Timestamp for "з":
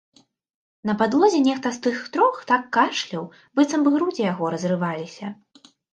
1.75-1.83